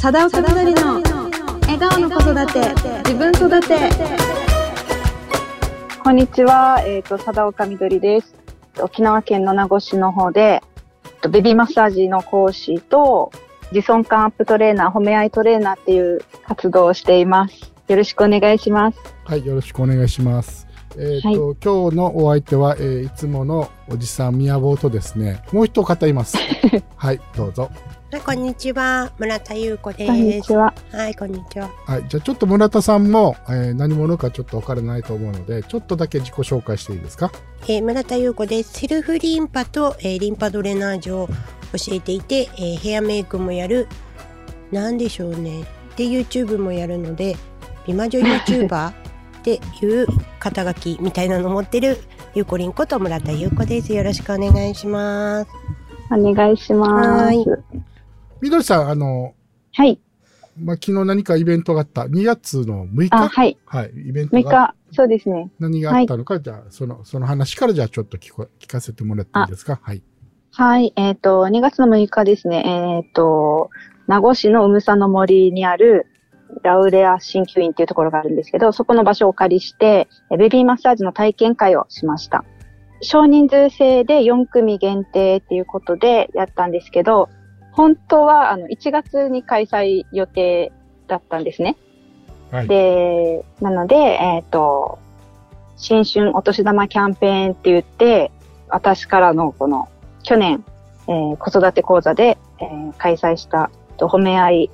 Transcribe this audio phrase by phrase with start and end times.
[0.00, 1.02] 佐田岡みどりの
[1.62, 2.60] 笑顔の子育て
[3.04, 3.90] 自分育て
[6.04, 8.32] こんにちは、えっ、と、佐田岡みどりです。
[8.80, 10.62] 沖縄県の名護市の方で、
[11.04, 13.32] えっとベビーマッサージの講師と、
[13.72, 17.72] 自尊感アップトレーナー、褒め合いトレーナーっていう活動をしています。
[17.88, 18.98] よろしくお願いします。
[19.24, 20.68] はい、よろしくお願いします。
[20.96, 26.38] えっ、と、今日のお相手は、えーいつものおじさん宮坊とですね、もう一方います。
[26.94, 27.68] はい、どうぞ。
[28.10, 29.12] はい、こんにちは。
[29.18, 30.10] 村田優子です。
[30.10, 30.72] こんにちは。
[30.92, 31.68] はい、こんにちは。
[31.84, 37.30] はい、じゃあちょっと村田さんも、えー何者かちょっとわからないと思うので、ちょっとだけ自己紹介していいですか？
[37.64, 38.72] えー村田優子です。
[38.80, 41.28] セルフリンパと、えーリンパドレナージを
[41.72, 43.88] 教えていて、えーヘアメイクもやる、
[44.72, 45.64] なんでしょうね。
[45.96, 47.36] で、YouTube もやるので、
[47.86, 48.92] 美魔女 YouTuber っ
[49.42, 50.06] ていう
[50.38, 51.98] 肩書きみたいなの持ってる
[52.34, 53.92] ゆうこりんこと村田優子です。
[53.92, 55.50] よろしくお願いします。
[56.10, 57.34] お願いします。
[58.38, 59.34] はいみどりさん、あの、
[59.72, 60.00] はい。
[60.56, 63.08] まあ、昨日何かイベントがあった？2月の6日？
[63.12, 63.56] あ、はい。
[63.66, 65.50] はい、イベント6が日、そうですね。
[65.58, 69.80] 何があったのか、じゃあ、その、その話からじゃあちょっと聞こ聞かせてもらっていいですか？
[69.82, 70.02] はい。
[70.52, 70.92] はい。
[70.96, 72.62] えっ、と、2月の6日ですね。
[73.04, 73.70] えっ、と、
[74.06, 76.06] 名護市のうむさの森にある、
[76.62, 82.44] ラウレア鍼灸院っていうところがあるんですけど、そこの場所をお借りして、えベビーマッサージの体験会をしました。
[83.00, 87.28] 少人数制で4組限定っていうことでやったんですけど、
[87.78, 90.72] 本当はあの1月に開催予定
[91.06, 91.76] だったんですね。
[92.50, 92.66] はい。
[92.66, 94.98] で、なので、えっ、と、
[95.76, 98.32] 新春お年玉キャンペーンって言って、
[98.68, 99.88] 私からのこの、
[100.24, 100.64] 去年、
[101.06, 104.70] えー子育て講座で、えー開催した、と褒め合い、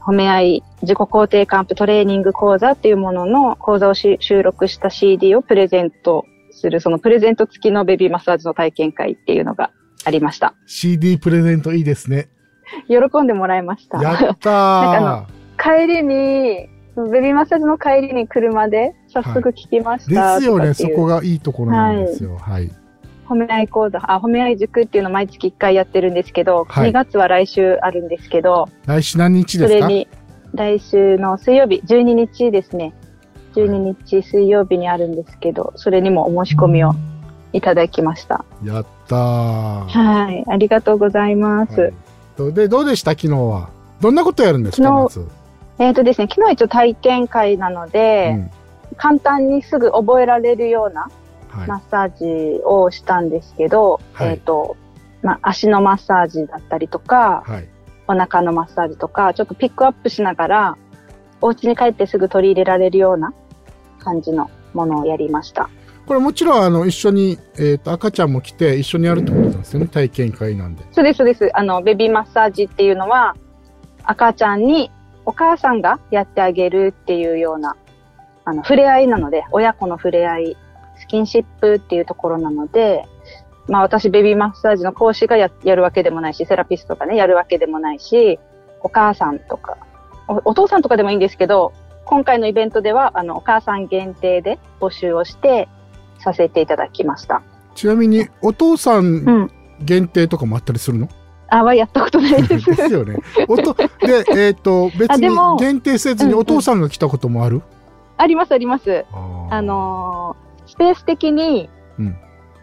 [0.00, 9.70] 褒め合い自己肯定感アップトレーニング講座っていうものの講座をし収録した CD をプレゼントする、そのプレゼント付きのベビーマッサージの体験会っていうのが
[10.04, 10.54] ありました。
[10.66, 12.28] CD プレゼントいいですね。
[12.88, 14.02] 喜んでもらいました。
[14.02, 15.00] やったー。
[15.00, 15.26] なん
[15.58, 22.36] 帰りに、ベビーマッサージの帰りに車で早速聞きましでたすよね、とかっていうそこがいいところなんですよ。
[22.36, 22.70] はい。
[23.28, 29.80] 褒め合い講座、あ、褒め合い塾っていうの毎月1回やってるんですけど、はい2月は来週あるんですけど、来週何日ですか？
[29.80, 30.08] それに
[30.54, 32.92] 来週の水曜日、12日ですね。
[33.54, 36.92] 12日水曜日にあるんですけど、それにもお申し込みを
[37.52, 38.44] いただきました。
[38.64, 38.86] やっ。
[39.16, 40.44] はい。
[40.50, 41.80] ありがとうございます。
[41.80, 41.92] はい
[42.36, 43.12] とで、どうでした？
[43.12, 43.70] 昨日は。
[44.00, 45.08] どんなことやるんですか？
[45.78, 48.50] えっ、とですね、昨日一応体験会なので、うん
[48.96, 51.08] 簡単にすぐ覚えられるような
[51.48, 54.76] はいマッサージをしたんですけど、はいえっ、と、
[55.22, 57.68] まあ、足のマッサージだったりとか、はい。
[58.08, 60.76] お腹のマッサージとか、ちょっとピックアップしながら、
[61.40, 63.32] お家に帰ってすぐ取り入れられるような
[64.00, 65.70] 感じのものをやりました。
[66.10, 69.86] これもちろん、あの、一緒に、えっ、と、赤ちゃんも来て一緒にやるってことなんですよね。
[69.86, 70.82] 体験会なんで。
[70.90, 71.48] そうです、そうです。
[71.54, 73.36] あの、ベビーマッサージっていうのは、
[74.02, 74.90] 赤ちゃんに
[75.24, 77.76] お母さんがやってあげるっていうような、
[78.44, 80.56] あの、触れ合いなので、親子の触れ合い、
[80.98, 83.04] スキンシップっていうところなので、
[83.68, 88.40] まあ私、ベビーマッサージの講師がややるわけでもないし、セラピストがね、やるわけでもないし、
[88.80, 89.76] お母さんとか、
[90.26, 91.72] おお父さんとかでもいいんですけど、
[92.04, 95.68] 今回のイベントでは、あの、お母さん限定で募集をして、
[96.20, 97.42] させていただきました。
[97.74, 99.50] ちなみに、お父さうんん。
[99.82, 101.08] 限定とかもあったりするの？
[101.48, 102.66] あはやったことないです。
[102.76, 103.16] ですよね。
[103.48, 107.62] おと、で、えっ、と、別に限定せずにうんうんお父さんが来たこともある、
[108.16, 109.04] あります、あります。
[109.50, 112.16] あのースペース的にうん、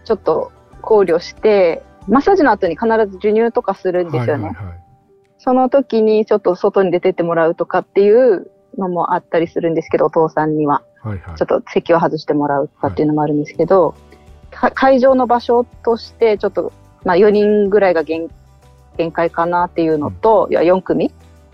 [0.05, 0.51] ちょっと
[0.81, 4.45] 考慮して、マッサージの後に必ず授乳とかするんですよね。
[4.45, 4.79] はいはいはい。
[5.37, 10.83] その時にちょっと外に出てってもらうとかっていうのもあったりするんですけど、お父さんには。
[11.07, 11.35] はいはい。
[11.37, 13.95] ちょっと席を外してもらうとかっていうのもあるんですけど、
[14.51, 16.71] か会場の場所として、ちょっと、
[17.05, 18.29] まあ4人ぐらいが限
[18.97, 21.11] 限界かなっていうのと、いや、4組。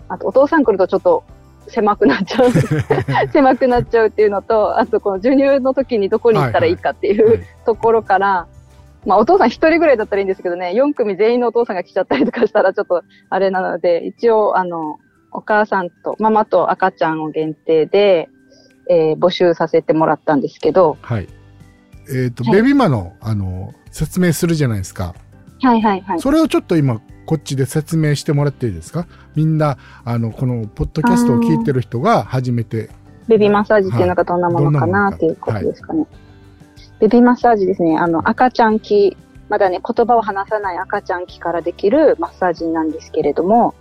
[0.08, 1.24] あと、お父さん来るとちょっと
[1.68, 2.50] 狭くなっちゃう。
[3.30, 8.46] 狭くなっちゃうっていうのと、あと、この授乳の時にどこに行ったらいいかっていう、はいところから、
[9.06, 14.98] まあ、お父さん一人ぐらいだったらいいんですけどね、4組全員のお父さんが来ちゃったりとかしたらちょっとあれなので、一応、あの、
[15.32, 18.28] お母さんと、ママと赤ちゃんを限定で、
[18.88, 21.28] えー募集させてもらったんですけど、はい。
[22.14, 25.14] えっ、と、はいベビーマの、あの、説明するじゃないですか。
[25.62, 26.20] はいはいはい。
[26.20, 29.06] それをちょっと今、こっちで説明してもらっていいですか？
[29.34, 32.90] みんな、あの、この、ポッドキャストを聞いてる人が初めて、
[33.26, 36.06] ベビーマッサージっていうのがどんなものかなものかなっていうことですかね。
[37.00, 37.96] ベビーマッサージですね。
[37.96, 39.16] あの、赤ちゃん期、
[39.48, 43.74] まだね、言葉を話さない赤ちゃん期からできるマッサージなんですけれども、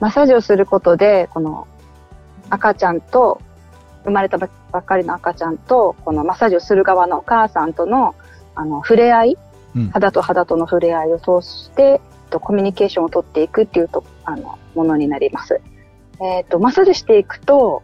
[0.00, 1.68] マッサージをすることで、この
[2.50, 3.40] 赤ちゃんと、
[4.06, 4.48] 生まれたば
[4.78, 8.14] っかりの赤ちゃんと、このマッサージをする側のお母さんとの、
[8.54, 9.38] あの、触れ合い、
[9.76, 12.00] うん肌と肌との触れ合いを通して、
[12.30, 15.60] とと、コミュニケーションを取っていくっていうと、あの、ものになります。
[16.20, 17.82] えっ、と、マッサージしていくと、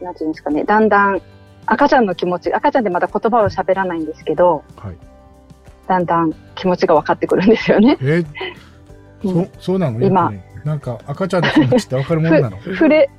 [0.00, 1.22] なんていうんですかね、だんだん
[1.66, 4.96] 赤ちゃんの気持ち、赤ちゃんってまだ言葉を喋らないんですけど、はい。
[5.86, 7.96] だんだん気持ちが分かってくるんですよね。
[8.00, 8.26] えー
[9.24, 10.00] うんそ、そうなの？
[10.04, 10.32] 今
[10.64, 12.56] なんか赤ちゃんの気持ちってわかるものなの？
[12.58, 13.10] ふ触れ、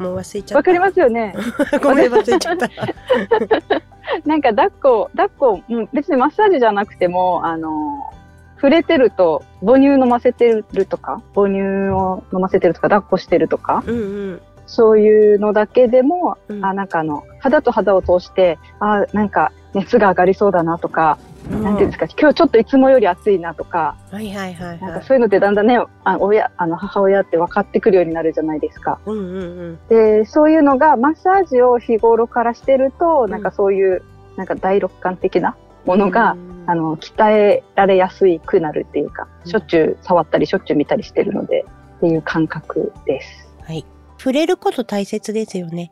[0.00, 1.34] もう忘れちゃっわかりますよね。
[1.70, 1.78] た。
[1.78, 2.68] ごめん、忘れちゃった。
[4.24, 8.10] なんか抱っこ、抱っこ、うん別にマッサージじゃなくても、あの、
[8.56, 11.60] 触れてると、母乳飲ませてるとか、母乳
[11.90, 14.00] を飲ませてるとか、抱っこしてるとか、うんう
[14.32, 14.42] ん。
[14.66, 21.18] そういうのだけでも、うんあ、なんかあの、肌と肌を通して、あ、なんか熱が上がりそうだなとか、
[21.48, 24.80] なんていうんですか、今日ちょっといつもより暑いなとか、はいはいはいはい。
[24.80, 28.98] なんかそういうのでだんだんね、あ親、あの、母親って分かってくるようになるじゃないですか。
[29.06, 29.78] うんうんうん。
[29.88, 34.02] で、そういうのが、マッサージを日頃からしてると、んなんかそういう、
[34.36, 35.56] なんか第六感的な
[35.86, 41.64] ものが、うんあの、鍛えられやすいくなるっていうか、しょっちゅう触ったり、しょっちゅう見たりしてるので、
[41.96, 43.48] っていう感覚です。
[43.62, 43.84] はい。
[44.18, 45.90] 触れること大切ですよね。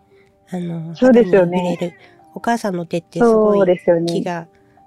[0.50, 1.96] あの、そうですよね触れる。
[2.38, 4.12] お母さんの手ってすそうごいですよね。
[4.12, 4.46] 気が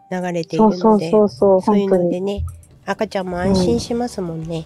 [0.10, 2.04] 流れていそうそうるので、そうそう、そういう本当に。
[2.06, 2.46] のでね、
[2.86, 4.66] 赤ちゃんも安心しますもんね。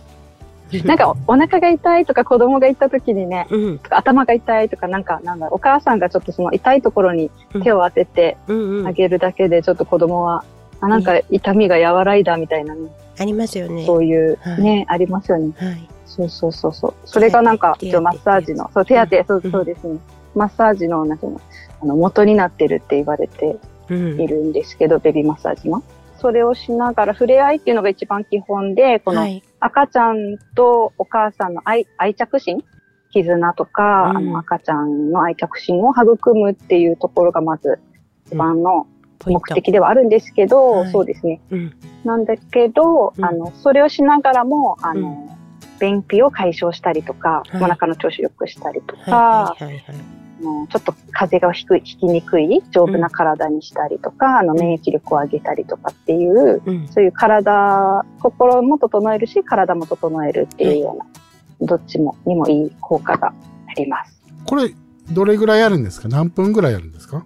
[0.83, 3.47] なんか、お腹が痛いとか子供がいた時にね、
[3.89, 7.31] 頭が痛いとか、なんか、なんだお母さんがちょっとその痛いところに
[7.63, 8.87] 手を当ててうんうん。
[8.87, 10.43] あげるだけで、ちょっと子供は、
[10.79, 13.83] あ、なんか痛みが和らいだみたいなね、ありますよね。
[13.85, 15.53] そういうはいね、ありますよね。
[15.57, 15.89] はい。
[16.05, 16.93] そうそうそうそう。
[17.05, 19.99] それがなんか、一応マッサージの、そう、手当て、そううんそうですね。
[20.35, 21.41] マッサージの、なんていうの、
[21.85, 23.57] あの、元になってるって言われて
[23.89, 24.19] うん。
[24.19, 25.83] いるんですけど、ベビーマッサージの。
[26.17, 29.43] それをしながら、触れ合いっていうのが一番基本で、このはい。
[29.59, 32.63] 赤ちゃんとお母さんの愛愛着心
[33.11, 37.79] 絆とか、うんあの赤ちゃんの愛着心を育むっていうところがまず
[38.27, 38.87] 一番の
[39.25, 39.41] 目。
[39.53, 41.41] 的ではあるんですけど、はいそうですね。
[41.51, 41.77] うん。
[42.03, 45.35] なんだけど、うんあの、それをしながらも、あの、うん
[45.79, 50.24] 便秘を解消したりとか、はいお腹の調子を良くしたりとか、はいはいはいはい。
[50.39, 56.87] あのちょっと風邪がひくひきにくい丈夫な体にしたりとか、あの免疫力を上げたりとかっていう、うん。
[56.87, 64.21] そういう体、心も整えるし、体も整えるっていうような、どっちもにもいい効果があります。
[64.45, 64.73] これ、
[65.11, 66.07] どれぐらいあるんですか？
[66.09, 67.25] 何分ぐらいやるんですか？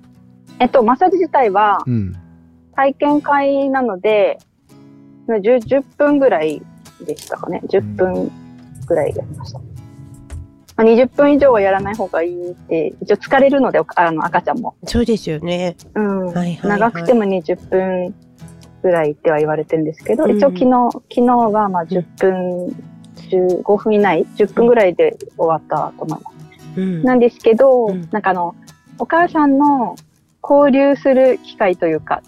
[0.59, 2.13] えっと、マッサージ自体はうん。
[2.75, 4.37] 体験会なので、
[5.27, 6.61] 10, 10分ぐらい
[7.05, 7.61] でしたかね。
[7.69, 8.31] 10分
[8.87, 9.59] ぐらいやりました。
[10.79, 14.77] まあ、20分以上はやらない方がいいって、一応疲れるので、おあの赤ちゃんも。
[14.85, 15.75] そうですよね。
[15.93, 16.27] うん。
[16.27, 18.15] はいはいはい長くても20分
[18.81, 22.67] ぐらいっては言われてるんですけど、うん一応昨日、昨日はまあ10分、
[23.29, 26.79] 15分以内、10分ぐらいで終わったと思います。
[26.79, 27.03] うん。
[27.03, 28.55] なんですけど、うんなんかあの、
[28.99, 29.97] お母さんの
[30.41, 32.21] 交流する機会というか、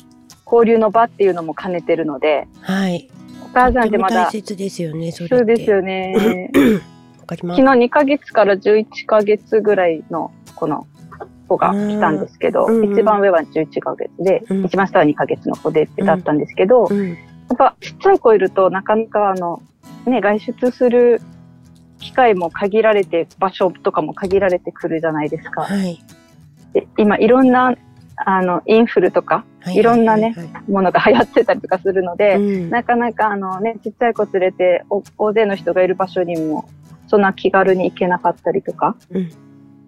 [0.46, 3.10] 交流の場っていうのも兼ねてるので、はい。
[3.46, 5.26] お母さんってまだ大、切ですよね、そ。
[5.26, 6.52] そうですよね。
[7.30, 7.48] 昨。
[7.48, 10.88] 日2ヶ月から11ヶ月ぐらいのこの
[11.52, 17.10] 子が来たんですけど、うんうん一番上は11ヶ月で、うん一番下は2ヶ月の子でってだったんですけど、うん。
[17.10, 17.16] や
[17.54, 19.62] っぱちっちゃい子いるとなかなかあの、
[20.06, 21.22] ね、外出する
[22.00, 25.64] 機会も限られて、場所とかも限られてくるじゃないですか。
[25.64, 26.00] はい。
[26.74, 27.76] で今いろんな、
[28.16, 30.36] あの、インフルとかはいいろんなね
[30.68, 36.70] ものが流行ってたりとかするので、うんなかなかあのね、ちっちゃい子連れてお大勢の人がいる場所にも、
[37.12, 39.30] そんな気軽に行けなかったりとかうん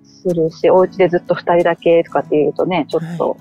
[0.03, 3.37] するし、お家でずっと二人だけとかっていうとね、ちょっと、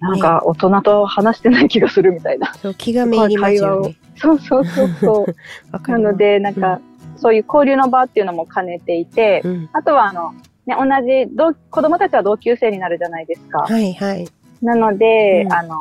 [0.00, 2.54] なんか大人と話してない気がするみたいな。
[2.54, 3.96] そう、気がめいりますよね。
[4.16, 5.34] そうそうそうそう。
[5.90, 6.80] なので、なんか、
[7.16, 9.68] そういう交流の場っていうのも兼ねていて、うん。
[9.72, 10.32] あとはあの、
[10.66, 13.60] ね、同じ同、子供たちは同級生になるじゃないですか。
[13.60, 14.28] はいはい。
[14.62, 15.74] なので、うんあの、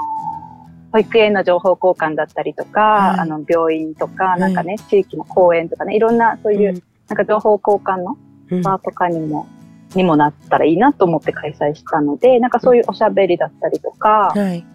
[0.91, 8.17] 保育園の情報交換だったりとか、はいあの、病院とか、いなんかね、地域の公園とかね、いろんな、そういう、なんか情報交換の
[8.51, 8.61] うん。
[8.63, 9.47] 場とかにも、
[9.93, 14.65] にもなったらいいなと思って開催したので、なんかそういうおしゃべりだったりとか、はい。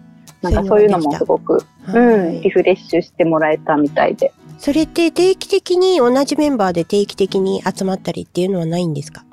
[0.41, 1.57] なんかそういうのもすごく、
[1.93, 4.31] うん、リフレッシュしてもらえたみたいで。
[4.59, 9.25] それって定期的に同じメンバーで定期的に集まったりっていうのはないんですか？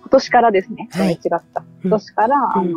[0.00, 1.12] 今年からですね、はい。
[1.12, 1.36] 違った。
[1.84, 1.88] うん。
[1.88, 2.72] 今年から、あの、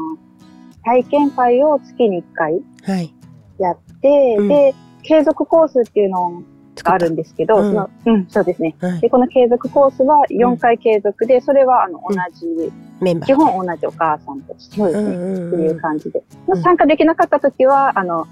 [0.84, 3.14] 体験会を月に1回はい。
[3.60, 4.48] やって、うん。
[4.50, 6.42] で、継続コースっていうのが
[6.86, 8.76] あるんですけど、うんそのうん、そうですね。
[8.80, 13.28] はいで、この継続コースは4回継続で、それはあの同じ、メンバー。
[13.28, 15.10] 基本同じお母さんたち、そうですね。
[15.10, 15.80] っていううん。
[15.80, 16.24] 感じで。
[16.48, 18.28] うん参加できなかった時は、あの、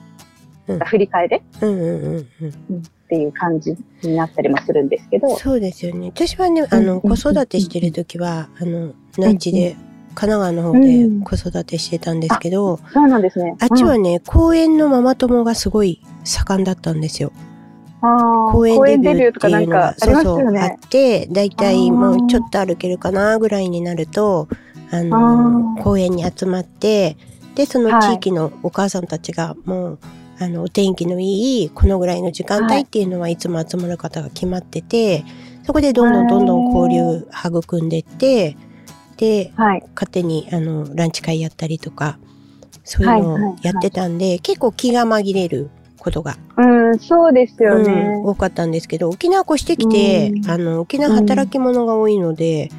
[0.68, 2.28] うん振り替えでうんうんうん
[2.70, 2.78] うん。
[2.78, 6.08] っていう感じになったりもするんですけど、そうですよね。
[6.16, 9.76] 私はね、あの、うん子育てしてる時は、あの、内地で、
[10.14, 13.56] 神奈川の方で子育てしてたんですけど、そうなんですね。
[13.60, 17.32] あっちはうんね、公園のママ友がすごい盛んだったんですよ。
[18.01, 20.77] 公園デビューっとかてのがないんか、ありますそうそうあっ。
[20.89, 24.48] て、だいたいもうちょっと歩けるかなぐらいになると、
[24.91, 27.15] ああの、ー公園に集まって、
[27.55, 30.00] で、そのはい地域のお母さんたちがもう、
[30.39, 35.24] あの、お天気のいい、このぐらいの時間帯っていうのはいつも集まる方が決まってて、
[35.63, 38.58] そこでどんどんどんどん交流育んでって、
[39.17, 39.84] で、はい。
[39.93, 42.17] 勝手にあのランチ会やったりとか、
[42.84, 45.70] そういうのをやってたんで、結構気が紛れる
[46.01, 46.36] ことが。
[46.58, 46.65] う
[46.96, 47.93] ん、そうですよね。
[47.93, 50.50] うん、多かったんですけど沖縄越してきて、うん。
[50.50, 52.70] あの沖縄働き者が多いので、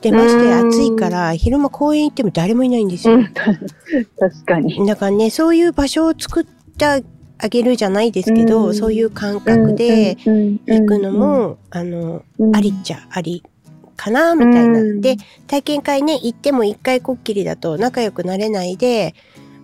[0.00, 0.68] でましてうん。
[0.68, 4.86] 暑いから昼間公園行っても誰もいないんですよ、うん、 確かに。
[4.86, 7.04] だからねそういう場所を作って
[7.40, 8.74] あげるじゃないですけど、うん。
[8.74, 13.42] そういう感覚で行行くのも、あのうん、ありっちゃあり
[13.96, 15.00] かなみたいな、うん。
[15.00, 15.16] で
[15.48, 19.16] 体験会ね行っても一回こっきりだと仲良くなれないで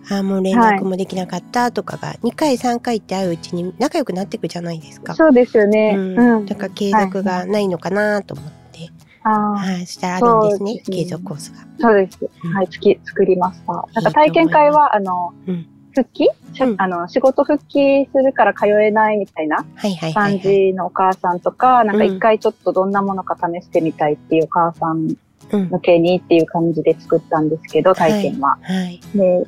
[0.09, 5.15] あーもう連絡もできなかったとかが2回3回って会ううちに仲良くなっていくじゃないですか。
[5.15, 5.95] そうですよね。
[5.97, 6.45] うんうん。
[6.45, 8.89] だから継続がないのかなと思って、
[9.23, 11.65] ああ、はい、そしたらあるんですね継続コースが。
[11.79, 12.19] そうです。
[12.43, 13.73] うんはい、つき、作りました。
[13.73, 16.29] なんか体験会は、あのうん、復帰？
[16.77, 20.39] あの、仕事復帰するから通えないみたいなはいはいはい、感はい。
[20.39, 25.15] じのお母さんとか、なんかうん一回ちょっとどんなものか試してみたいっていうお母さん
[25.51, 28.57] 向けにっていう感じで作ったんですけど、体験は。
[28.61, 29.01] はい。
[29.15, 29.45] で、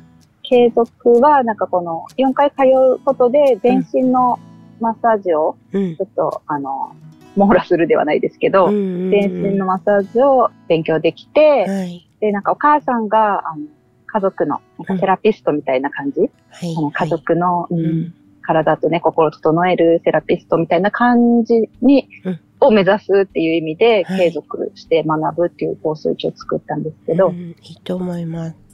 [0.48, 2.56] 継続は、なんかこの4回通
[2.96, 4.38] うことで全身の
[4.80, 6.92] マッサージをうんちょっと、あの、
[7.36, 12.08] 網羅するではないですけど、うん全身のマッサージを勉強できて、はい。
[12.20, 13.66] で、なんかお母さんが、あの、
[14.06, 16.26] 家族の、なんかセラピストみたいな感じ、は
[16.66, 16.92] い。
[16.92, 17.74] 家族の、はい。
[17.74, 18.14] うんうん。
[18.40, 28.67] 体とね、心を整えるセラピストみたいな感じに、うんを目指すっていう意味で、はい継続して学ぶっていうコースを一応作ったんですけどう、んいいと思います。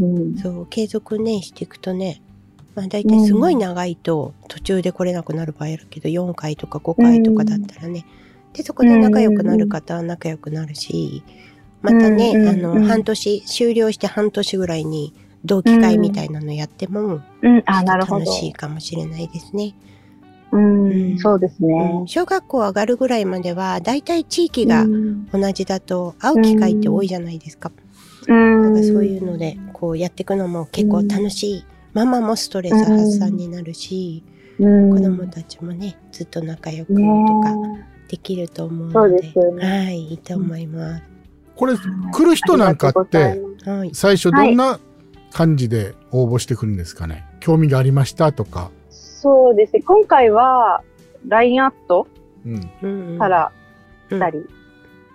[0.00, 0.38] うん。
[0.38, 2.22] そう、継続ね、していくとね、
[2.74, 8.04] まあ大体すごい長いと途中で来れなくなる場合あるけど、4回とか5回とかだったらね、
[8.52, 11.22] で、そこで仲良くなる方は仲良くなるし、
[11.82, 15.14] またね、うんあの、半年、終了して半年ぐらいに
[15.44, 18.24] 同期会みたいなのやっても、うん、あ、なるほど。
[18.24, 18.32] 楽。
[18.32, 19.74] しいかもしれないですね。
[20.50, 21.18] うん、うん。
[21.18, 22.08] そうですうねん。
[22.08, 25.26] 小学校上がるぐらいまでは、大体地域がうん。
[25.30, 27.70] 同じだと会う機会って多いじゃないですか。
[27.76, 27.87] うん
[28.34, 31.64] なんかそういうので、こうやっていくのも結構楽しい。
[31.94, 34.22] ママもストレス発散になるし、
[34.58, 37.54] うん子供たちもね、ずっと仲良くとねか
[38.08, 41.02] できると思うそうので、ですよねはい、いいと思います。
[41.56, 43.40] これ、来る人なんかって。
[43.92, 44.78] 最初どんな
[45.32, 47.24] 感じで応募してくるんですかね？
[47.40, 48.70] 興味がありましたとか。
[48.90, 49.82] そうですね。
[49.82, 50.82] 今回は、
[51.26, 52.06] LINE アット
[52.44, 52.70] うん。
[52.82, 53.52] うんうんから
[54.10, 54.44] うん2人。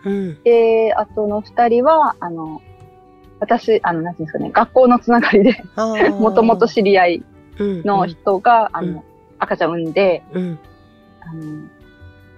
[0.05, 0.43] うん。
[0.43, 2.62] で、あとの2人は、あの、
[3.43, 5.62] 私、あの、なんていうんですかね、学校のつながりで、
[6.12, 7.23] もともと知り合い
[7.59, 9.03] の人が、あうんの、
[9.38, 10.59] 赤ちゃん産んで、うん。
[11.19, 11.43] あの、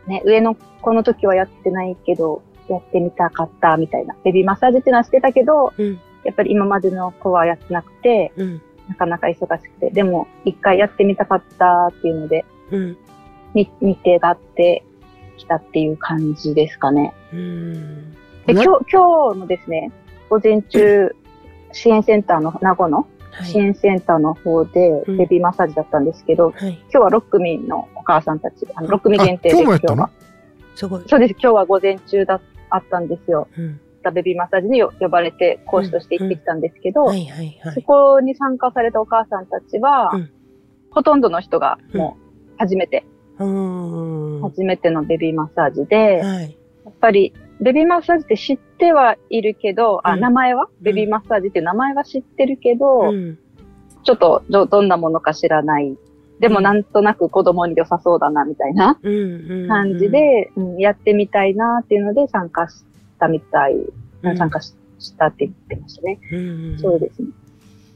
[0.07, 4.15] ね、上の子の時はやってないけど、やってみたかった、みたいな。
[4.24, 6.00] ベビーマッサージっていうのはしてたけど、うん。
[6.24, 8.62] やっぱり今までの子はやってなくて、うん。
[8.89, 12.97] なかなか忙しくて、でも、一回やってみたかったっていうので、うん。
[13.53, 14.83] に日程があって
[15.38, 17.13] きたっていう感じですかね。
[17.31, 18.12] うん。
[18.47, 19.91] で、ね今日、今日もですね、
[20.29, 21.15] 午前中、
[21.72, 23.48] 支援センターの、名護のはい。
[23.48, 26.74] 支援センターの方でうんベビーマッサージだったんですけど、はい。
[26.89, 30.10] 今日は6組のお母さんたち、あの6組限定であ今日は。
[30.75, 31.03] すごい。
[31.08, 32.39] そうです、今日は午前中だ
[32.70, 33.48] あったんですよ。
[33.58, 33.79] うん。
[34.13, 37.27] ベビーマッサージによ呼ばれて講師として行ってきたんですけど、そい。
[37.86, 40.29] こに参加されたお母さんたちは、うん
[40.91, 43.03] ほとんどの人がもう初めて、
[43.38, 44.41] うーん。
[44.41, 46.58] は初めてのベビーマッサージで、やい。
[46.89, 50.67] っぱりベビーマッサージって知ってはいるけど、あ、うん名前は？
[50.81, 53.39] ベビーマッサージっていう名前は知ってるけど、うん。
[54.03, 55.97] ちょっとどどんなものか知らない。
[56.39, 59.00] でもうんなんとなく子供に良さそうだなみたいな。
[59.67, 62.83] 感じで、うんやってみたいなっていうので参加し
[63.19, 63.75] たみたい、
[64.24, 66.19] うん、参加ししたって言ってましたね。
[66.31, 66.79] うん。
[66.79, 67.27] そうですね。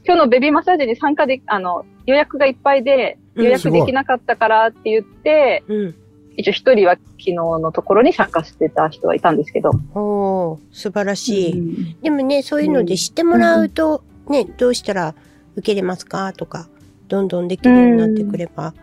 [0.04, 5.94] 今日のベビーマッサージに参加で、あの、予約がいっぱいで、うん予約できなかったからって言って、うん。
[6.40, 9.70] 一応一人は昨日のところに参加してた人はいたんですけど。
[9.94, 11.52] おー素晴らしい。
[11.52, 15.14] うんでもね、そういうので知ってもらうと、ね、どうしたら
[15.56, 16.32] 受けれますか？
[16.32, 16.68] とか、
[17.08, 18.74] どんどんできるようになってくれば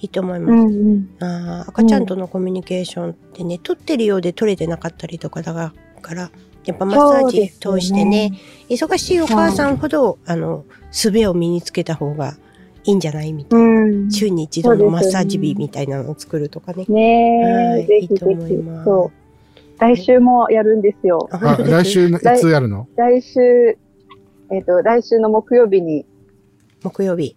[0.00, 0.52] いいと思います。
[0.52, 6.30] うんあー赤ちゃんとのコミュニケーションってね、取ってるようで取れてなかったりとかだから、
[6.64, 8.32] やっぱマッサージ通してね、
[8.68, 12.36] 忙しいお母さんほど、あの、術を身につけた方が
[12.86, 13.32] いいんじゃない？
[13.32, 13.66] みたいな。
[13.66, 14.10] うん。
[14.10, 16.84] 週に一度のマッサージ日みたいなのを作るとかね。
[16.88, 18.84] ねえ、はいぜひぜいいと思いひます。
[18.84, 19.80] そう。
[19.80, 21.28] 来週もやるんですよ。
[21.30, 22.88] ああ、来週のいつやるの？
[22.96, 23.40] 来週、
[24.50, 26.06] えっ、と、来週の木曜日に
[26.82, 27.36] 木曜日。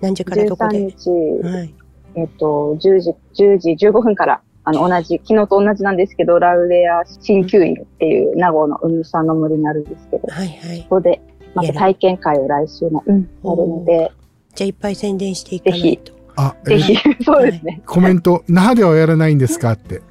[0.00, 0.44] 何時から？
[0.46, 1.10] どこ13で日
[1.46, 1.74] はい。
[2.14, 10.80] えっ、と、10時、10時15分から、あの、同じ、昨日と同じなんですけど、ラウレア鍼灸院っていう名護の海さんの森になるんですけど、はいはい。
[10.82, 11.20] ここで、
[11.54, 14.10] また体験会を来週も、うん、やるので、
[14.54, 16.12] じゃあいっぱい宣伝していかないと。
[16.36, 17.80] あ、えぜひ、 そうですね。
[17.86, 19.72] コメント、那覇ではやらないんですか？
[19.72, 20.02] って。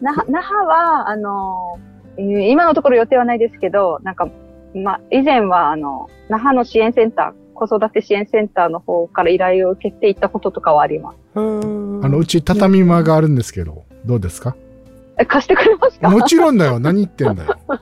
[0.00, 1.78] 那覇那覇は、あの、
[2.18, 4.28] えー今のところ予定はないですけど、なんか、
[4.74, 11.16] まあ、以前は、あの、那覇の支援センター、子育て支援センターの方から依頼を受けて行ったこととかはあります。
[11.34, 12.04] うーん。
[12.04, 14.54] あの、うち畳間があるんですけど、どうですか？
[15.18, 16.10] え貸してくれますか？
[16.10, 16.78] もちろんだよ。
[16.78, 17.56] 何言ってんだよ。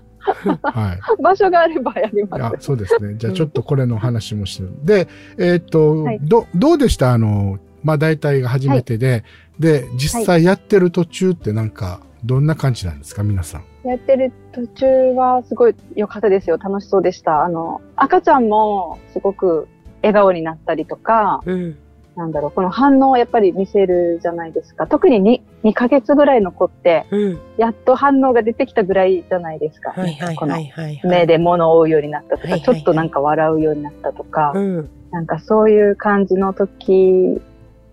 [0.62, 1.00] はい。
[1.22, 2.66] 場所があればやりあま、す。
[2.66, 3.14] そうですね。
[3.16, 4.70] じゃあちょっとこれの話もしてる。
[4.84, 7.12] で、えーっと、はいど、どうでした？
[7.12, 9.24] あの、まあ大体が初めてで、
[9.58, 13.22] で、実際やってる途中ってなんか、どんな感じなんですか？
[13.22, 13.88] 皆さん。
[13.88, 16.56] やってる途中はすごい良かったですよ。
[16.58, 17.44] 楽しそうでした。
[17.44, 19.68] あの、赤ちゃんもすごく
[20.02, 21.76] 笑顔になったりとか、うん。
[22.16, 24.86] なんだろう、この反応をやっぱり見せるじゃないですか。
[24.86, 25.20] 特に
[25.62, 27.40] 2, 2ヶ月ぐらいの子って、うん。
[27.56, 29.90] やっと反応が出てきたぐらいじゃないですか。
[29.90, 31.00] はいはいこのはいはい。
[31.04, 34.90] 目で物を追うようになったとか、はいはいはいちょっとなんか笑うようになったとか、うん。
[35.10, 37.40] なんかそういう感じの時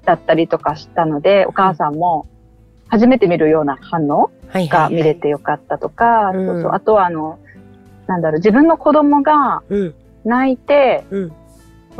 [0.05, 2.27] だったりとかしたので、お母さんも
[2.89, 4.31] 初めて見るような反応。
[4.53, 7.39] が見れてよかったとか、うんそうそうあとはあの、
[8.07, 9.95] なんだろう、自分の子供がうん。
[10.25, 11.31] 泣いて、うん。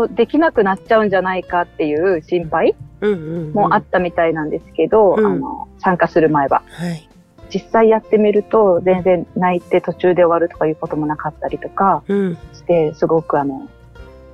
[0.10, 3.15] できなくなっちゃうんじゃないかっていう心配うんう
[3.50, 3.53] ん。
[3.53, 6.63] もあったみたいなんですけど、うんあの、参加する前は。
[6.67, 7.07] はい。
[7.53, 12.38] 実際やってみると、全然泣いて途中で終わるとかいうこともなかったりとかうん。
[12.53, 13.67] して、すごくあの、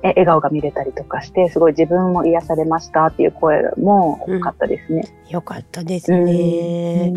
[0.02, 5.02] え笑顔が見れたりとかして、すごい自分も癒されましたっていう声も多かったですね。
[5.28, 7.12] よかったですね。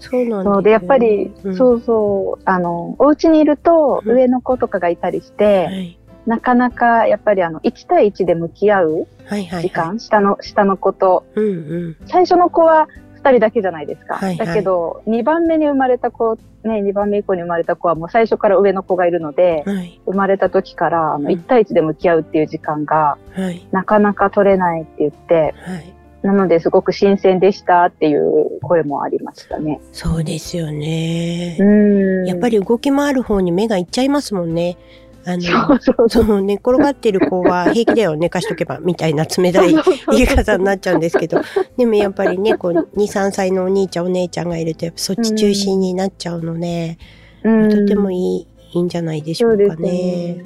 [0.00, 5.98] そうなんそうで、やっぱり、うんそうそう、あの、お家にいるとうん上の子とかがいたりして、はい。
[6.26, 9.62] なかなかやっぱりあの、1対1で向き合うはいはい。
[9.62, 11.48] 時間、下の、下の子と、うんう
[11.88, 11.96] ん。
[12.06, 12.88] 最初の子は
[13.22, 14.14] 2人だけじゃないですか。
[14.14, 20.00] はいはいだけど、2番目に生まれた子、ね、2番目以降に生まれた子はもう最初から上の子がいるので、はい。
[20.06, 23.66] 生まれた時からあのうん1対1で向き合うっていう時間がはい。
[23.70, 25.94] なかなか取れないって言って、はい。
[26.22, 29.78] なのですごく新鮮でしたっていう声もありましたね。
[29.92, 31.58] そうですよね。
[31.60, 31.64] う
[32.24, 32.26] ん。
[32.26, 34.78] やっぱり動き回る方に目がいっちゃいますもんね。
[35.26, 36.24] あの、そうそうそう。
[36.24, 39.74] そう、寝っ転がってる子は平気だよ、寝かしとけば、みたいな冷たい
[40.12, 41.40] 言い方になっちゃうんですけど、
[41.76, 46.98] でもやっぱりね、こう、2、3歳のお兄ちゃん、お姉ちゃんがいると、やっぱそっち中心になっちゃうので、
[47.42, 50.44] うんとてもいい、いいんじゃないでしょそうかねね。。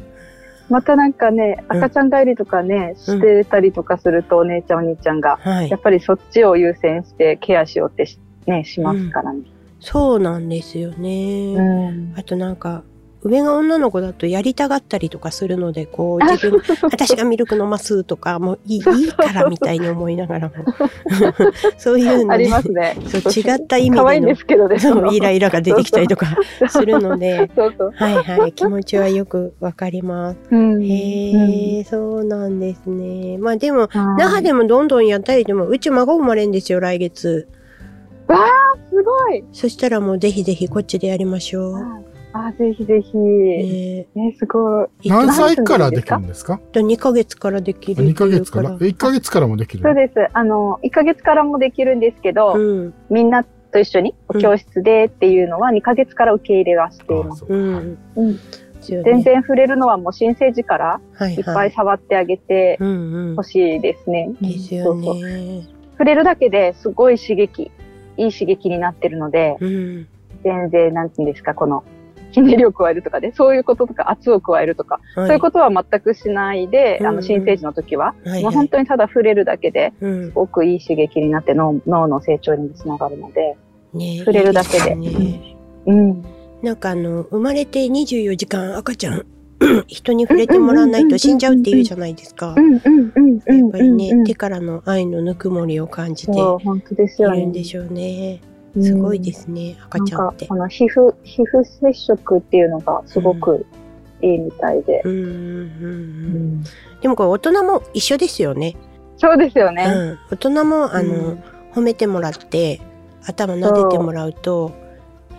[0.68, 5.80] またなんかね、うん赤ちゃん帰りとかね、してたりとかすると、お姉ちゃんお兄ちゃんが、はいやっ。
[5.80, 9.42] ぱりそっちを優先してケアしようってし,、ね、しますからね。
[9.80, 11.54] そうなんですよね。
[11.56, 12.82] うんあとなんか、
[13.22, 20.54] 上が女の子だとやりたがったりとかするので、こう、自分、私がミルク飲ますとか、もういいいいからみたいに思いながらも、
[21.78, 22.96] そういうのあで、りますね。
[23.06, 24.78] そう違った意味可愛いんでのですけどね。
[24.78, 26.26] そうイライラが出てきたりとか
[26.68, 27.90] するので、 そうそう。
[27.94, 30.38] はいはい、気持ちはよくわかります。
[30.50, 33.36] うんへえ、そうなんですね。
[33.38, 37.48] まあでも、うん那覇でもどんどんやったりでも、うち孫生まれんですよ、来月。
[38.28, 39.44] わあ、すごい。
[39.52, 41.84] そしたらもうぜひぜひこっちでやりましょう。
[42.46, 43.16] あ、ぜひぜひ。
[43.18, 45.08] えね、すごい。
[45.08, 45.78] ー、何歳か？
[45.78, 48.70] らできるんですか？2ヶ月からできるっていう ?2 ヶ月から？
[48.70, 50.14] え、1ヶ月からもできるそうです。
[50.32, 52.94] あの、1ヶ月からもできるんですけど、うん。
[53.10, 57.44] みんなと一緒にうん教室でっていうのは2ヶ月から受け入れはしています。
[57.48, 58.38] ううん。
[58.80, 59.22] 全。
[59.22, 61.72] 然触れるのはもう新生児からはいいっぱはいい。
[61.72, 62.78] 触ってあげて
[63.36, 63.42] ほ。
[63.42, 64.30] しいですね。
[64.40, 65.66] ですよそうそうね。
[65.92, 67.70] 触れるだけですごい刺激、
[68.16, 70.06] いい刺激になってるので、うん。
[70.44, 71.82] 全然、なんていうんですか、この、
[72.30, 80.30] ひねりを加えるとかね、そういうこととか圧を加えるとか、はそういうことは全くしないで、うんあの、新生児の時は、はいもう本当にただ触れるだけで、うんす。
[80.30, 83.56] ごくいい刺激になって脳脳の成長にもつながるので、
[83.94, 86.24] ね触れるだけでいいすねうん。
[86.62, 89.26] なんかあの、生まれて24時間赤ちゃん、
[89.86, 92.54] 人に触れてもらわないと死んじゃうって言うじゃないですか。
[92.56, 96.34] やっぱりね手からの愛のぬくもりを感じてい。
[96.36, 98.40] るんでしょうね。
[98.80, 103.66] すごいですね、赤ちゃんっての皮膚、皮膚接触っていうのがすごく
[104.22, 105.02] いいみたいで。
[107.00, 108.76] でもこれ大人も一緒ですよね。
[109.16, 109.84] そうですよね。
[109.84, 110.18] うん。
[110.30, 111.42] 大人も、あの、うん
[111.74, 112.80] 褒めてもらって、
[113.24, 114.72] 頭撫でてもらうと、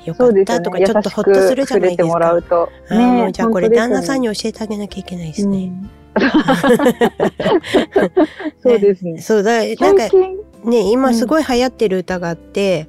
[0.06, 0.34] よかっ。
[0.46, 2.34] たとか、ちょっとほっとするじゃないですか。
[2.34, 2.70] うと。
[2.90, 5.72] あーもうじゃあこれ旦那さんにに教えてあげなきゃいけないですね。
[8.62, 9.20] そうですね。
[9.20, 10.04] そうだ、なんか
[10.64, 12.88] ね、今うんすごい流行ってる歌があって、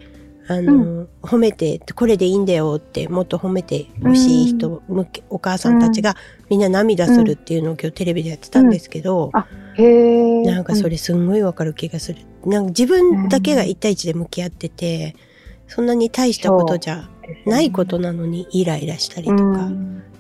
[0.51, 6.17] あの、褒めて、これでいいんだよって、もっと褒めてほしい人、向けお母さんたちが
[6.49, 9.31] みんな涙するっていうのを今日テレビでやってたんですけど、
[9.75, 10.45] へー。
[10.45, 12.19] なんかそれすんごいわかる気がする。
[12.45, 15.15] なんか自分だけが一対一で向き合ってて、
[15.69, 17.09] そんなに大したことじゃ
[17.47, 19.71] ないことなのにイライラしたりとか、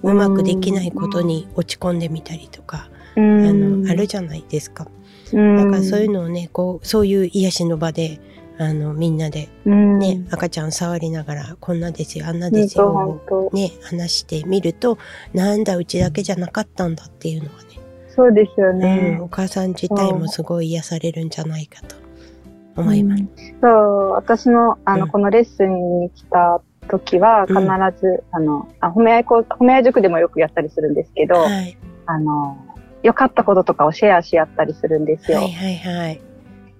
[0.04, 0.14] う。
[0.14, 4.86] まくできないことに落ち込んでみたりとか、あの、あるじゃないですか。
[5.32, 8.20] だからそういうのをね、こう、そういう癒しの場で、
[8.60, 14.98] あの、みんなで、ね、赤ちゃん触りながら、こんなですよ、あんなですよ、ね、話してみると、
[15.32, 17.80] なんだ、うちだけじゃなかったんだっていうのはね。
[18.14, 19.16] そうですよね。
[19.18, 21.96] うん、お母さん自体もすごい癒されるんじゃないかと
[22.76, 23.24] 思います。
[23.62, 27.60] そう、私の、あの、このレッスンに来た時は、必
[27.98, 32.58] ず、あの、あ、褒め合いこ、褒め合い塾でもよくやったりするんですけど、はい、あの、
[33.02, 35.38] 良かったこととかをシェアし合ったりするんですよ。
[35.38, 36.20] はいはいはい。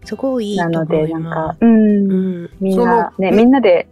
[0.04, 3.88] すごいいいなので、なんか、うん、うん、みんな、ね、みんなで、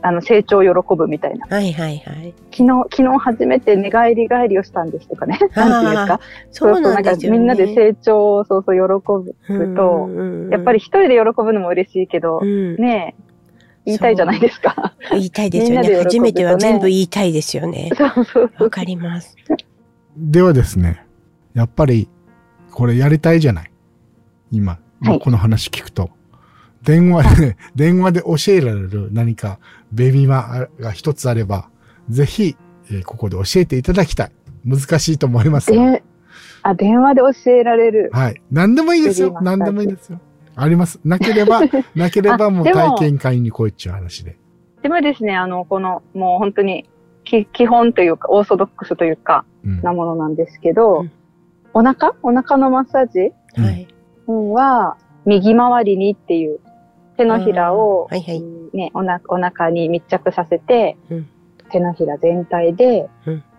[0.00, 1.46] あの、成長を喜ぶみたいな。
[1.48, 2.34] はいはいはい。
[2.52, 5.38] 昨日、昨日初めて寝返り返りをしたんですとかね。
[5.54, 6.20] なんていうか。
[6.52, 8.82] そうなんですよ、ね、みんなで成長をそうそう喜
[9.52, 10.08] ぶと、
[10.52, 13.16] やっぱり一人で喜ぶのも嬉しいけど、うん、ね
[13.84, 14.94] 言いたいじゃないですか。
[15.10, 15.96] 言いたいですよね。
[15.96, 17.90] 初めては全部言いたいですよね。
[17.96, 19.34] そうそうわかります。
[20.16, 21.04] ではですね、
[21.54, 22.08] やっぱり、
[22.70, 23.70] これやりたいじゃない。
[24.52, 26.10] 今、はい、この話聞くと。
[26.82, 29.58] 電話で、電話で教えられる何か
[29.92, 31.68] ベビーマが一つあれば、
[32.08, 32.56] ぜひ、
[32.90, 34.32] えー、ここで教えていただきたい。
[34.64, 36.02] 難しいと思いますえ
[36.62, 38.10] あ、電話で教えられる。
[38.12, 38.42] はい。
[38.50, 39.38] 何でもいいですよ。
[39.40, 40.20] 何でもいいですよ。
[40.56, 41.00] あります。
[41.04, 41.60] なければ、
[41.94, 44.36] なければもう体験会に来いっちゅう話で。
[44.82, 46.88] でもですね、あの、この、もう本当に、
[47.24, 51.10] き基本というか、オーソドックスというか、うん、なものなんですけど、うん、
[51.74, 52.14] お腹？
[52.22, 53.20] お腹のマッサージ、
[53.60, 53.88] はい、
[54.32, 56.60] は、右回りにっていう、
[57.16, 61.28] 手のひらを、はいはい、ね、おなお腹に密着させて、うん、
[61.70, 63.08] 手のひら全体で、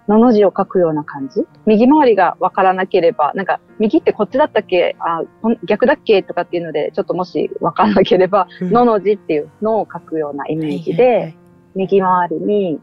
[0.07, 1.45] のの字を書くような感じ？
[1.65, 4.95] 右回りがわからなければ、なんか、右ってこっちだったっけ？
[4.99, 5.21] あ
[5.65, 6.23] 逆だっけ？
[6.23, 11.37] とかっていうので、ちょっともしわからなければ、うん、のの字っていうのを書くようなイメージで、はいはいはい、
[11.75, 12.79] 右回りに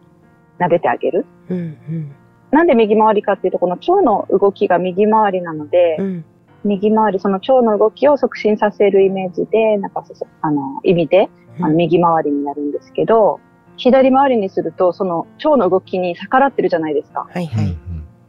[0.59, 1.27] 撫でてあげる。
[1.49, 2.14] うんうん、
[2.51, 6.25] なんで右回りかっていうと、この腸の動きが右回りなので、うん、
[6.66, 10.05] 右回り、その腸の動きを促進させるイメージで、なんか、
[10.42, 13.40] あの、意味で、あの右回りになるんですけど、
[13.76, 17.26] 左回りにすると、その腸の動きに逆らってるじゃないですか。
[17.31, 17.76] はいはい。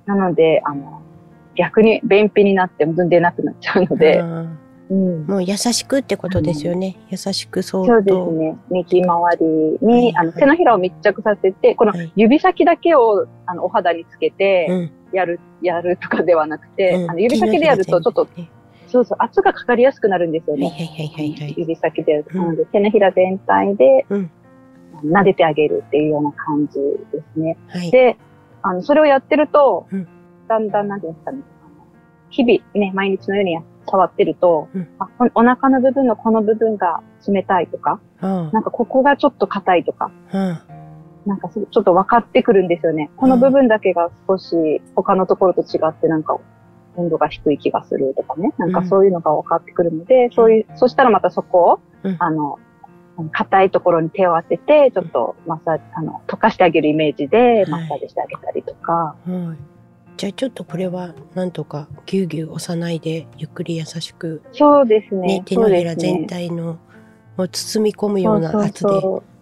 [0.05, 1.01] なので、あの、
[1.55, 4.19] 逆に便秘になっても出なくなっちゃうので、
[4.89, 6.97] うん、もう優しくってことですよね。
[7.09, 8.57] 優しくそうそうですね。
[8.69, 9.45] 右回り
[9.81, 18.27] に、あの、手のひらを密着させて、この指先だけを、あの、お肌につけて、やる、やるとかではなくて、あの指先でやるとちょっと、
[18.87, 21.53] そうそう、圧がかかりやすくなるんですよね。
[21.57, 22.37] 指先でやると。
[22.37, 24.05] なので、手のひら全体で、
[25.03, 26.79] 撫でてあげるっていうような感じ
[27.11, 27.57] ですね。
[27.67, 28.17] はい、で、
[28.61, 29.87] あの、それをやってると、
[30.47, 31.41] だんだん、なんていうんですかね、
[32.29, 40.59] 日々ね、毎日のように触ってると、うん、あお腹の部分のこの部分が冷たいとか、うん、なんかここがちょっと硬いとか、うん、
[41.27, 43.09] なんかちょっと分かってくるんですよね。
[43.17, 46.39] この部分だけが少し他のところと違ってなんか
[46.97, 48.53] 温度が低い気がするとかね。
[48.57, 52.59] なんかそういうのが分かってくるので、そういう、そしたらまたそこを、あの、
[53.31, 58.93] 硬いところに手を当てて、ちょっとマッサージ、あの、溶かしてあげるイメージでマッサージしてあげたりとか。
[58.93, 59.57] はいはい
[60.17, 64.41] じゃあちょっとこれはなんとかぎゅうぎゅう押さないでゆっくり優しく。
[64.51, 65.27] そうですね。
[65.27, 66.79] ね手のひら全体の、
[67.37, 68.89] を包み込むような圧で、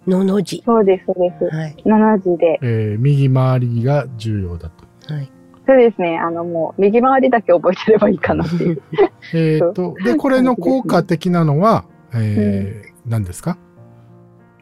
[0.08, 0.62] のの字。
[0.66, 1.56] そうです、そうです。
[1.56, 1.76] はい。
[1.86, 2.60] のの字で。
[2.62, 5.14] えー、右回りが重要だと。
[5.14, 5.32] はい。
[5.68, 6.20] そうですね。
[6.20, 8.82] あのもう、右回りだけ覚えてればいいかなっていう。
[9.34, 13.58] えっと、で、これの効果的なのは、えー、うん、何ですか？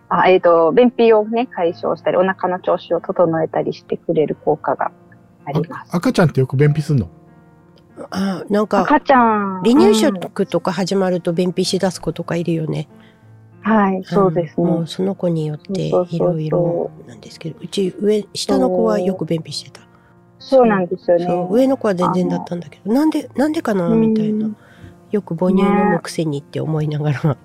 [0.10, 4.92] あ、えっ、ー、と、便秘をね、解消したり、お腹の調子を整えたりしてくれる効果が
[5.46, 5.96] あります。
[5.96, 7.10] 赤ちゃんってよく便秘すんの？
[8.10, 9.62] あなんか、赤ちゃん。
[9.64, 12.88] 離乳食とか始まると便秘しだす子とかいるよね。
[13.64, 14.68] はい、そうですね。
[14.68, 19.82] もうその子によっていろいろなんですけど、うち上、下の子はよく便秘してた。
[20.40, 21.48] そうなんですよね。
[21.50, 24.50] 上の子は全然だったんだけど、なんで、なんでかなみたいな。
[25.14, 27.38] よく母乳飲むくせにって思いながら、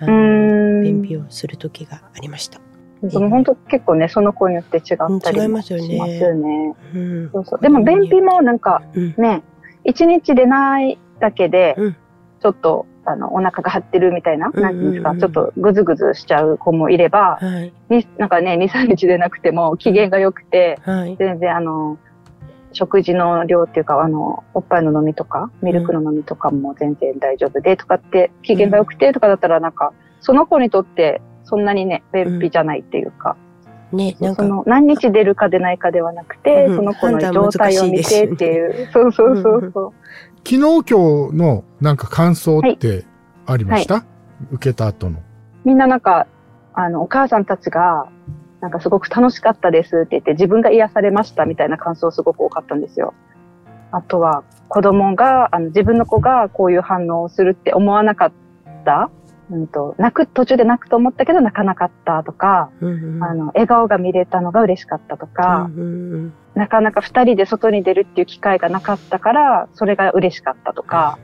[0.00, 2.60] あの、便秘をする時がありました。
[3.02, 6.18] でも本当結構ね、その子によって違ったりしますよね。
[6.18, 6.74] よね。
[6.94, 8.82] うん、そうそうでも便秘もなんか
[9.16, 9.42] ね、
[9.84, 11.76] 一、うん、日でないだけで、
[12.40, 21.98] ちょっと、あの、お腹が張ってるみたいな、なんていうんですか、ちょっとぐずぐずしちゃう子もいれば、はい、になんかね、2、3日でなくても機嫌が良くて、はい、全然あの、
[22.72, 33.36] 食事の量っていうか、あの、おっぱいの飲みとか、ミルクの飲みとかも全然大丈夫でとかって、機嫌が良くてとかだったらなんか、その子にとってそんなにね、便秘じゃないっていうか、
[33.92, 39.92] うん、ね、なんか、その何日出るか出ないかではなくて、うん、その子の状態を見てっていう、そうそうそうそう。
[40.46, 40.82] 昨日今
[41.30, 43.06] 日のなんか感想って、
[43.46, 44.04] ありました、
[44.52, 45.20] 受けた後の。
[45.64, 46.26] みんななんか、
[46.74, 48.08] あの、お母さんたちが、
[48.60, 53.14] なんかすごく楽しかったですって言って、自分が癒されましたみたいな感想すごく多かったんですよ。
[53.90, 58.32] あとは、子供が、あの、自分の子がこういう反応をするって思わなかっ
[58.84, 59.10] た。
[59.54, 63.24] うんと、泣く、途中で泣くと思ったけど泣かなかったとか、うんうん。
[63.24, 71.18] あの、笑顔が見れたのが嬉しかったとか、うんうんなかなか二人で外に出るっていう機会がなかったから、それが嬉しかったとか、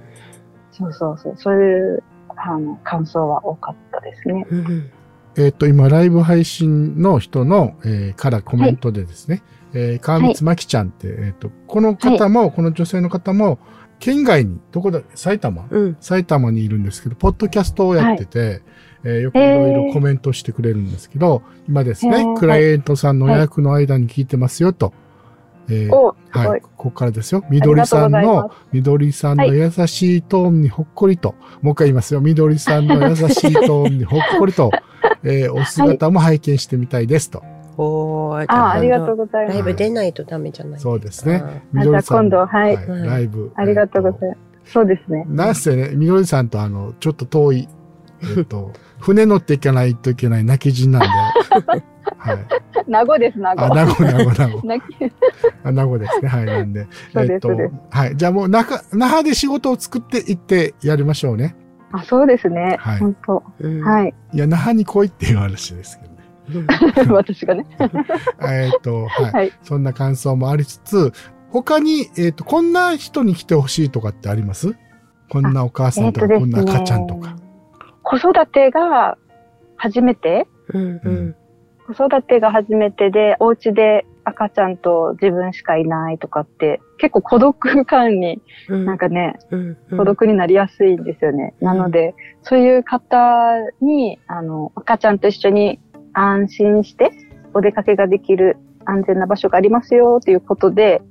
[0.73, 2.03] そうそうそう、そういう、
[2.37, 4.45] あの、感想は多かったですね。
[4.51, 4.90] うんうん。
[5.37, 13.61] えっ、と、今、ライブ配信の人の、えーからコメントでですね、えー川光真紀ちゃんって、えっ、と、この方も、この女性の方も、
[14.00, 15.66] 県外に、どこだ、埼玉？
[15.70, 18.62] うん埼玉にいるんですけど、ポッドキャストをやってて、
[19.04, 24.92] えーよくいろいろコメントしてくれるんですけど、今ですね、へークライエントさんの予約の間に聞いてますよと。
[25.68, 26.60] えーはいい。。
[26.62, 27.44] ここからですよ。
[27.50, 32.20] みどりさんのみどりさんの優しいトーンにほっこりと、もう一回言いますよ。
[32.20, 34.70] みどりさんの優しいトーンにほっこりと、
[35.22, 37.42] えーお姿も拝見してみたいですと。
[37.83, 39.55] おーあ、ありがとううございます。
[39.55, 41.62] ライブ出ないとダメじゃないそうですね。
[41.73, 42.29] みどりさん。
[42.29, 42.77] 今度、はい。
[42.77, 43.53] はいライブ。
[43.55, 44.35] ありがとうございま
[44.66, 44.73] す。
[44.73, 45.25] そうですね。
[45.29, 47.69] なんせね、みどりさんとあの、ちょっと遠い、
[48.37, 51.09] えっと、 船乗っていかないといけない泣き人なんで、
[52.19, 52.47] はい。
[52.87, 53.62] 名護です、名護。
[53.62, 54.61] あ、名護、名護、名護。
[55.64, 56.29] あ名護ですね。
[56.29, 56.45] はい。
[56.45, 57.49] なんで、そうですえっと
[57.88, 58.16] はい。
[58.16, 61.57] じゃあもう、那覇、那覇で仕事を作っていってやりましょうね。
[61.93, 62.77] あ、そうですね。
[62.79, 63.43] はい本当。
[63.61, 64.14] うんはい。
[64.35, 66.10] いや、那覇に来いっていう話ですけど
[67.10, 67.66] 私がね。
[68.42, 69.32] えっと、はい。
[69.32, 69.52] はい。
[69.62, 71.12] そんな感想もありつつ、
[71.50, 74.76] 他に、えっ、と、こんな人に来てほしいとかってあります？
[75.28, 77.36] こんなお母さんとか、こんな赤ちゃんとか。。
[78.02, 79.16] 子育てが
[79.76, 80.46] 初めて？
[80.72, 81.36] うんうん
[81.92, 91.54] 子育てが初めてで、お家で赤ちゃんと自分しかいないとかって、結構孤独感に、うんなんかね、うんうん孤独になりやすいんですよね。
[91.60, 95.80] なので、そういう方に、あの、赤ちゃんと一緒に
[96.12, 97.11] 安心して
[97.55, 101.03] お出かけができる安全な場所がありますよということで、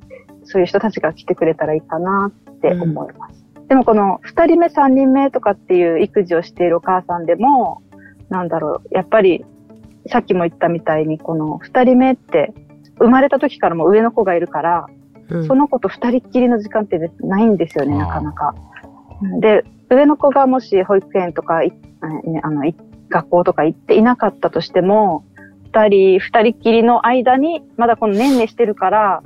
[0.44, 3.46] そういう人たちが来てくれたらいいかなって思います。
[3.68, 7.84] でもこの二人目、三人目とかっていう育児をしているお母さんでも、
[8.30, 9.46] なんだろう、やっぱり、
[10.08, 12.54] さっきも言ったみたいに、この二人目って、
[12.98, 14.86] 生まれた時からも上の子がいるから、
[15.30, 18.56] うんその子と二人っきりの時間ってないんですよね、なかなか。
[19.40, 21.62] で、上の子がもし保育園とか
[22.42, 22.76] あの、い
[23.10, 25.24] 学校とか行っていなかったとしても、
[25.72, 29.24] 二人、二人っきりの間に、まだこのねんねしてるから、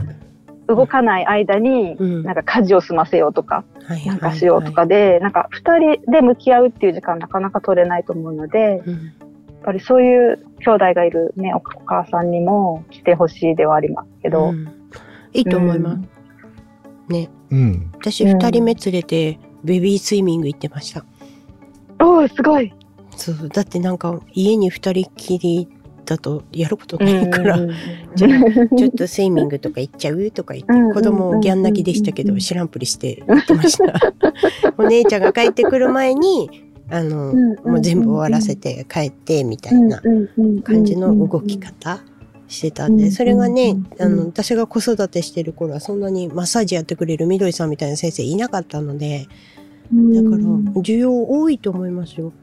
[0.67, 2.24] 動かない間に、うん。
[2.24, 9.13] なんか家事を済ませようとか、はいなんかしようとかで、なんか二人で向き合うっていう時間なかなか取れないと思うので、やっうん
[9.63, 14.50] ぱりそういう兄弟がいるね、お母さんにも来てほしいではありますけど。
[14.50, 14.67] うん。
[15.34, 16.02] いいと思います。
[17.10, 17.15] うん。
[17.15, 17.30] ね。
[17.50, 17.91] うん。
[17.93, 21.06] 私二人目連れてベビースイミング行ってました。
[22.00, 22.74] おー、すごい
[23.15, 25.67] そうだってなんか家に二人っきり
[26.06, 27.71] だとやることないから、うん
[28.15, 30.32] じゃあちょっとスイミングとか行っちゃう。
[30.32, 30.93] とか言って、うん。
[30.93, 34.13] 子供ギャン泣きでしたけど、うん知らんぷりして行ってました。
[34.78, 36.49] お姉ちゃんが帰ってくる前に、
[36.89, 40.02] あの、もう全部終わらせて帰ってみたいな
[40.63, 42.04] 感じの動き方
[42.47, 49.28] してたんで、うんそれがね、うんあの、私が子育てしてる頃はそんなにマッサージやってくれるみどりさんみたいな先生いなかったので、
[49.91, 50.38] だから
[50.82, 52.34] 需要多いと思いますよ。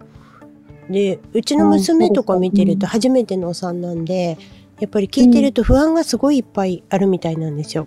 [0.90, 4.38] で、うちの娘とか見てると初めてのお産なんで、
[4.80, 7.86] やっぱり聞いてると不安がすごいいっぱいあるみたいなんですよ。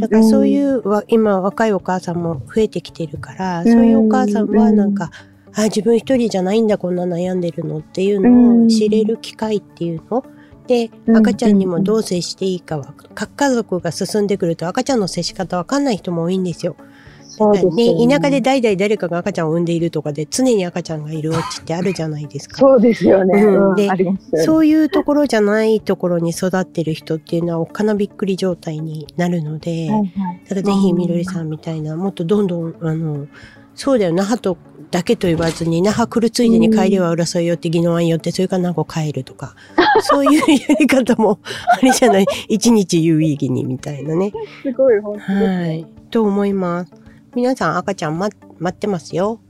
[0.00, 5.10] だからそういう今若いお母さんも増えてきてるから、そういうお母さんはなんか、
[5.54, 10.24] あ、自分一人じゃないんだ、こんな悩んでるのっていうのを知れる機会っていうの？
[10.66, 11.16] で、うん。
[11.16, 16.76] 赤ちゃんにもどう接していいかは、核家族が進んでくると赤ちゃんの接し方わかんない人も多いんですよ。
[17.38, 22.58] そうですよね、田舎で代々誰かが赤ちゃんを産んでいるとかで常に赤ちゃんがいるお家ってあるじゃないですか。
[22.58, 23.42] そうですよね。
[23.42, 23.88] うんで。
[24.44, 33.26] そういうところじゃないところに育ってる人っていうのはおっかなびっくり状態になるので、はいはいだからぜひみどりさんみたいな、もっとどんどん、あの、
[33.74, 34.56] そうだよ、那覇と
[34.90, 39.54] だけと言わずに、那覇来るついでに帰りは浦添寄って宜野湾寄って、それから名護帰るとか、
[40.02, 44.32] そういうやり方もあれじゃない、一日有意義にみたいなね。
[44.62, 45.86] すごい、本当はい。
[46.10, 46.92] と思います。
[47.34, 49.40] 皆さん赤ちゃん待待ってますよ。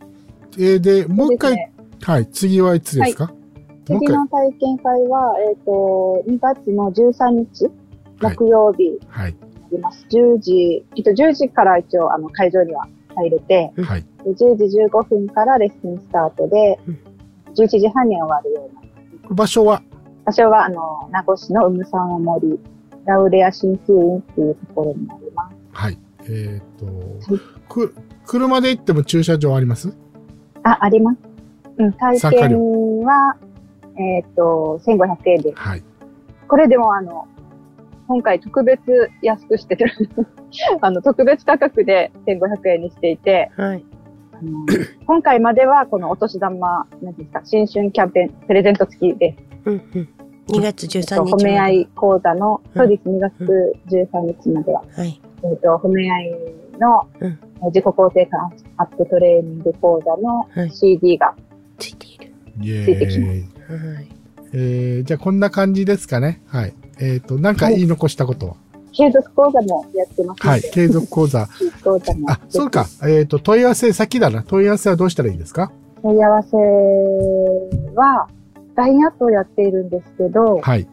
[0.56, 3.26] えーで、もう一回、はい、次はいつですか、
[3.88, 4.08] もう次。
[4.08, 7.70] の体験会は、えっ、と、2月の13日、
[8.20, 9.38] 木曜日にはい、な
[9.72, 10.06] ります。
[10.10, 16.98] 10時、えっと、10時から一応、あの、会場には入れて、はい、で10時15分からレッスンスタートでうん、
[17.54, 19.34] 11時半に終わるような。
[19.34, 19.82] 場所は、
[20.24, 22.58] 場所は、あの、名護市の海沢森、
[23.04, 25.56] ラウレア鍼灸院っていうところになります。
[25.72, 25.98] はい。
[26.28, 26.92] えっ、と、は
[27.36, 27.94] いく、
[28.26, 29.96] 車で行っても駐車場あります？
[30.62, 31.18] あ、あります。
[31.78, 32.58] うん、体験
[33.02, 33.36] は、
[33.96, 35.58] えっ、と、1500円です。
[35.58, 35.82] はい。
[36.48, 37.26] これでもあの、
[38.08, 38.80] 今回特別
[39.22, 39.92] 安くしてる。
[40.80, 43.84] あの、特別価格で1500円にしていて、はい。
[44.32, 44.66] あの
[45.06, 49.38] 今回まではこのお年玉、なんていうんですか、新春キャンペーン、プレゼント付きです。
[49.66, 50.08] うんうん。
[50.48, 51.32] 2月13日まで。
[51.32, 54.82] 褒め合い講座の、うんそうです、2月13日までは。
[54.96, 55.20] はい。
[55.44, 56.30] えっ、と、褒め合い
[56.78, 61.34] の、うんえ自己肯定感アップトレーニング講座のはい CD が、
[61.78, 62.32] ついている。
[62.84, 63.40] ついてきまーイ。
[63.40, 64.08] はい。
[64.52, 66.40] えー、じゃあこんな感じですかね。
[66.46, 66.74] はい。
[67.00, 68.54] えっ、と、なんか言い残したことは、
[68.92, 70.60] 継続講座もやってますのはい。
[70.60, 71.48] で、継続講座。
[71.82, 72.86] 講座もあ、そうか。
[73.08, 74.44] えっ、と、問い合わせ先だな。
[74.44, 75.72] 問い合わせはどうしたらいいですか？
[76.02, 76.56] 問い合わせ
[77.94, 78.28] は、
[78.76, 80.86] LINE アットをやっているんですけど、はい。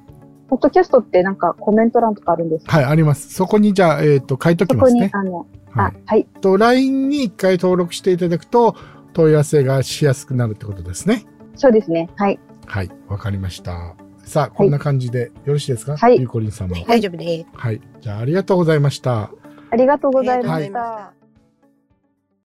[0.47, 2.77] ポッドキャストってなんかコメント欄とかあるんですか？
[2.77, 3.33] はい、あります。
[3.33, 5.19] そこにじゃあ、えっ、と、書いときそこに、ますね。
[5.21, 5.47] あの、はい。
[5.75, 6.25] あ、はい。
[6.41, 8.75] と、LINE に一回登録していただくと、
[9.13, 11.25] 問い合わせがしやすくなるってことですね。
[11.55, 12.09] そうですね。
[12.15, 12.39] はい。
[12.65, 12.89] はい。
[13.07, 13.95] わかりました。
[14.23, 15.97] さあ、こんな感じでよろしいですか？
[15.97, 16.75] はいゆうこりんさんも。
[16.87, 17.47] 大丈夫です。
[17.53, 17.81] はい。
[18.01, 19.31] じゃあ、ありがとうございました。
[19.71, 21.13] ありがとうございまはいした。